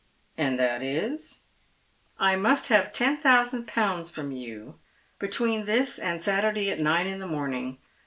[0.35, 1.41] "And that is
[2.17, 4.79] ""1 must have ten thousand pounds from you
[5.19, 7.77] between this and Saturday at nine in the morning.